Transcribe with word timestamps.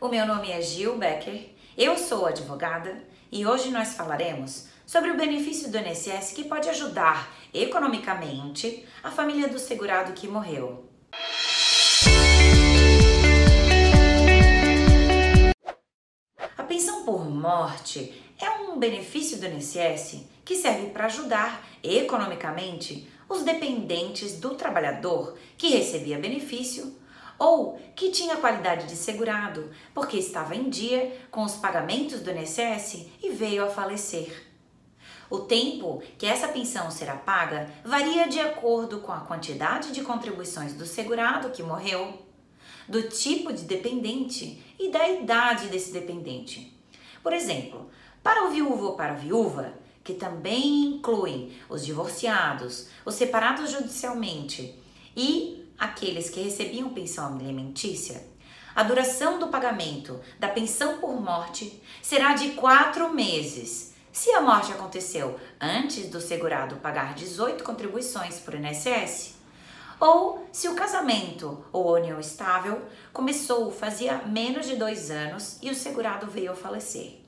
O 0.00 0.06
meu 0.06 0.24
nome 0.24 0.48
é 0.48 0.62
Gil 0.62 0.96
Becker, 0.96 1.48
eu 1.76 1.98
sou 1.98 2.24
advogada 2.24 3.02
e 3.32 3.44
hoje 3.44 3.68
nós 3.70 3.94
falaremos 3.94 4.68
sobre 4.86 5.10
o 5.10 5.16
benefício 5.16 5.72
do 5.72 5.76
INSS 5.76 6.34
que 6.34 6.44
pode 6.44 6.68
ajudar 6.68 7.34
economicamente 7.52 8.86
a 9.02 9.10
família 9.10 9.48
do 9.48 9.58
segurado 9.58 10.12
que 10.12 10.28
morreu. 10.28 10.88
A 16.56 16.62
pensão 16.62 17.04
por 17.04 17.28
morte 17.28 18.22
é 18.40 18.50
um 18.50 18.78
benefício 18.78 19.38
do 19.40 19.46
INSS 19.46 20.28
que 20.44 20.54
serve 20.54 20.90
para 20.90 21.06
ajudar 21.06 21.66
economicamente 21.82 23.10
os 23.28 23.42
dependentes 23.42 24.38
do 24.38 24.54
trabalhador 24.54 25.36
que 25.56 25.70
recebia 25.70 26.20
benefício 26.20 26.96
ou 27.38 27.78
que 27.94 28.10
tinha 28.10 28.36
qualidade 28.36 28.86
de 28.86 28.96
segurado 28.96 29.70
porque 29.94 30.16
estava 30.16 30.56
em 30.56 30.68
dia 30.68 31.16
com 31.30 31.42
os 31.42 31.56
pagamentos 31.56 32.20
do 32.20 32.30
INSS 32.30 33.06
e 33.22 33.30
veio 33.30 33.64
a 33.64 33.70
falecer. 33.70 34.46
O 35.30 35.40
tempo 35.40 36.02
que 36.16 36.26
essa 36.26 36.48
pensão 36.48 36.90
será 36.90 37.14
paga 37.14 37.70
varia 37.84 38.26
de 38.28 38.40
acordo 38.40 39.00
com 39.00 39.12
a 39.12 39.20
quantidade 39.20 39.92
de 39.92 40.02
contribuições 40.02 40.72
do 40.72 40.86
segurado 40.86 41.50
que 41.50 41.62
morreu, 41.62 42.26
do 42.88 43.02
tipo 43.02 43.52
de 43.52 43.64
dependente 43.64 44.62
e 44.78 44.90
da 44.90 45.06
idade 45.08 45.68
desse 45.68 45.92
dependente. 45.92 46.74
Por 47.22 47.34
exemplo, 47.34 47.90
para 48.22 48.46
o 48.46 48.50
viúvo 48.50 48.86
ou 48.86 48.92
para 48.94 49.12
a 49.12 49.16
viúva, 49.16 49.74
que 50.02 50.14
também 50.14 50.86
incluem 50.86 51.52
os 51.68 51.84
divorciados, 51.84 52.88
os 53.04 53.14
separados 53.14 53.70
judicialmente 53.70 54.74
e 55.14 55.67
aqueles 55.78 56.28
que 56.28 56.42
recebiam 56.42 56.90
pensão 56.90 57.34
alimentícia, 57.34 58.22
a 58.74 58.82
duração 58.82 59.38
do 59.38 59.48
pagamento 59.48 60.20
da 60.38 60.48
pensão 60.48 60.98
por 60.98 61.20
morte 61.20 61.82
será 62.02 62.34
de 62.34 62.50
quatro 62.50 63.12
meses. 63.12 63.92
Se 64.12 64.30
a 64.30 64.40
morte 64.40 64.72
aconteceu 64.72 65.38
antes 65.60 66.08
do 66.08 66.20
segurado 66.20 66.76
pagar 66.76 67.14
18 67.14 67.64
contribuições 67.64 68.38
por 68.38 68.54
INSS, 68.54 69.34
ou 70.00 70.48
se 70.52 70.68
o 70.68 70.74
casamento 70.74 71.64
ou 71.72 71.92
união 71.92 72.20
estável 72.20 72.82
começou 73.12 73.70
fazia 73.72 74.18
menos 74.18 74.66
de 74.66 74.76
dois 74.76 75.10
anos 75.10 75.58
e 75.60 75.70
o 75.70 75.74
segurado 75.74 76.26
veio 76.26 76.52
a 76.52 76.54
falecer. 76.54 77.20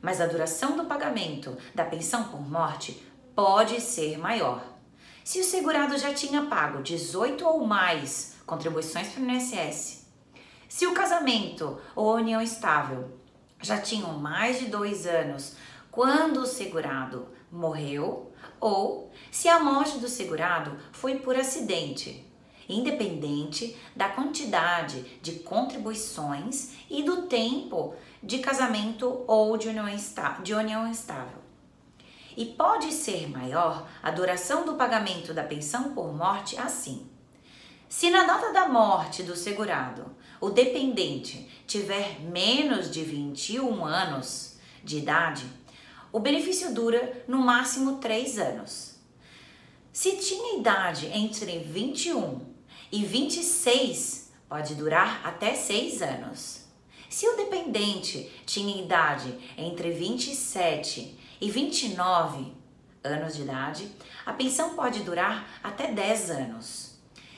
Mas 0.00 0.20
a 0.20 0.26
duração 0.26 0.76
do 0.76 0.84
pagamento 0.84 1.56
da 1.74 1.84
pensão 1.84 2.28
por 2.28 2.40
morte 2.40 3.04
pode 3.34 3.80
ser 3.80 4.18
maior. 4.18 4.62
Se 5.30 5.38
o 5.38 5.44
segurado 5.44 5.96
já 5.96 6.12
tinha 6.12 6.46
pago 6.46 6.82
18 6.82 7.46
ou 7.46 7.64
mais 7.64 8.34
contribuições 8.44 9.10
para 9.10 9.22
o 9.22 9.30
INSS, 9.30 10.04
se 10.68 10.88
o 10.88 10.92
casamento 10.92 11.80
ou 11.94 12.10
a 12.10 12.14
união 12.16 12.42
estável 12.42 13.16
já 13.62 13.78
tinham 13.78 14.18
mais 14.18 14.58
de 14.58 14.66
dois 14.66 15.06
anos 15.06 15.54
quando 15.88 16.38
o 16.38 16.46
segurado 16.46 17.28
morreu, 17.48 18.32
ou 18.58 19.12
se 19.30 19.46
a 19.46 19.60
morte 19.60 20.00
do 20.00 20.08
segurado 20.08 20.76
foi 20.90 21.20
por 21.20 21.36
acidente, 21.36 22.26
independente 22.68 23.78
da 23.94 24.08
quantidade 24.08 25.00
de 25.22 25.34
contribuições 25.34 26.72
e 26.90 27.04
do 27.04 27.28
tempo 27.28 27.94
de 28.20 28.40
casamento 28.40 29.22
ou 29.28 29.56
de 29.56 29.68
união, 29.68 29.86
estável 30.90 31.49
e 32.40 32.46
pode 32.46 32.90
ser 32.90 33.28
maior 33.28 33.86
a 34.02 34.10
duração 34.10 34.64
do 34.64 34.72
pagamento 34.72 35.34
da 35.34 35.44
pensão 35.44 35.92
por 35.92 36.10
morte 36.14 36.58
assim. 36.58 37.06
Se 37.86 38.08
na 38.08 38.24
data 38.24 38.50
da 38.50 38.66
morte 38.66 39.22
do 39.22 39.36
segurado 39.36 40.16
o 40.40 40.48
dependente 40.48 41.46
tiver 41.66 42.18
menos 42.20 42.90
de 42.90 43.04
21 43.04 43.84
anos 43.84 44.56
de 44.82 44.96
idade, 44.96 45.44
o 46.10 46.18
benefício 46.18 46.72
dura 46.72 47.24
no 47.28 47.36
máximo 47.36 47.98
3 47.98 48.38
anos. 48.38 48.94
Se 49.92 50.16
tinha 50.16 50.58
idade 50.58 51.08
entre 51.08 51.58
21 51.58 52.40
e 52.90 53.04
26, 53.04 54.32
pode 54.48 54.76
durar 54.76 55.20
até 55.26 55.54
6 55.54 56.00
anos. 56.00 56.59
Se 57.10 57.28
o 57.28 57.36
dependente 57.36 58.30
tinha 58.46 58.80
idade 58.80 59.36
entre 59.58 59.90
27 59.90 61.18
e 61.40 61.50
29 61.50 62.52
anos 63.02 63.34
de 63.34 63.42
idade, 63.42 63.90
a 64.24 64.32
pensão 64.32 64.76
pode 64.76 65.00
durar 65.00 65.58
até 65.60 65.90
10 65.90 66.30
anos. 66.30 66.94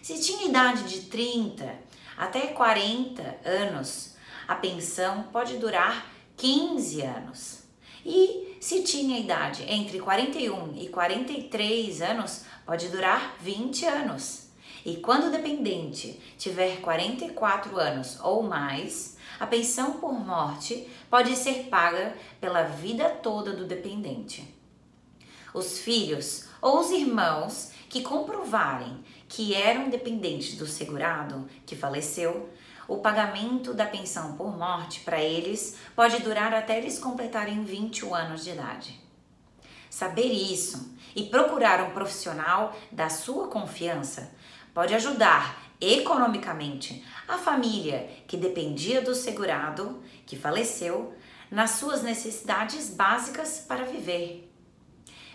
Se 0.00 0.20
tinha 0.20 0.48
idade 0.48 0.84
de 0.84 1.06
30 1.06 1.68
até 2.16 2.46
40 2.46 3.40
anos, 3.44 4.14
a 4.46 4.54
pensão 4.54 5.24
pode 5.32 5.56
durar 5.56 6.12
15 6.36 7.02
anos. 7.02 7.64
E 8.04 8.56
se 8.60 8.84
tinha 8.84 9.18
idade 9.18 9.64
entre 9.68 9.98
41 9.98 10.76
e 10.76 10.88
43 10.88 12.02
anos, 12.02 12.44
pode 12.64 12.86
durar 12.86 13.36
20 13.40 13.84
anos. 13.84 14.45
E 14.84 14.96
quando 14.96 15.26
o 15.26 15.30
dependente 15.30 16.20
tiver 16.38 16.80
44 16.80 17.78
anos 17.78 18.18
ou 18.20 18.42
mais, 18.42 19.16
a 19.38 19.46
pensão 19.46 19.94
por 19.94 20.12
morte 20.12 20.88
pode 21.10 21.36
ser 21.36 21.68
paga 21.68 22.16
pela 22.40 22.62
vida 22.62 23.10
toda 23.10 23.52
do 23.52 23.64
dependente. 23.64 24.54
Os 25.52 25.78
filhos 25.78 26.46
ou 26.60 26.80
os 26.80 26.90
irmãos 26.90 27.72
que 27.88 28.02
comprovarem 28.02 29.04
que 29.28 29.54
eram 29.54 29.88
dependentes 29.88 30.56
do 30.56 30.66
segurado 30.66 31.48
que 31.64 31.74
faleceu, 31.74 32.48
o 32.88 32.98
pagamento 32.98 33.74
da 33.74 33.86
pensão 33.86 34.36
por 34.36 34.56
morte 34.56 35.00
para 35.00 35.20
eles 35.20 35.76
pode 35.94 36.22
durar 36.22 36.54
até 36.54 36.78
eles 36.78 36.98
completarem 36.98 37.64
21 37.64 38.14
anos 38.14 38.44
de 38.44 38.50
idade. 38.50 39.00
Saber 39.90 40.26
isso 40.26 40.94
e 41.14 41.24
procurar 41.24 41.82
um 41.82 41.90
profissional 41.90 42.76
da 42.92 43.08
sua 43.08 43.48
confiança 43.48 44.30
pode 44.76 44.94
ajudar 44.94 45.58
economicamente 45.80 47.02
a 47.26 47.38
família 47.38 48.10
que 48.28 48.36
dependia 48.36 49.00
do 49.00 49.14
segurado, 49.14 50.02
que 50.26 50.36
faleceu, 50.36 51.14
nas 51.50 51.70
suas 51.70 52.02
necessidades 52.02 52.90
básicas 52.90 53.64
para 53.66 53.86
viver. 53.86 54.52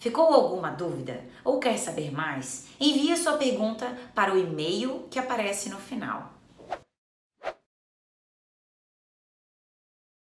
Ficou 0.00 0.32
alguma 0.32 0.70
dúvida 0.70 1.22
ou 1.44 1.60
quer 1.60 1.76
saber 1.76 2.10
mais? 2.10 2.68
Envie 2.80 3.14
sua 3.14 3.36
pergunta 3.36 3.86
para 4.14 4.32
o 4.32 4.38
e-mail 4.38 5.06
que 5.10 5.18
aparece 5.18 5.68
no 5.68 5.76
final. 5.76 6.35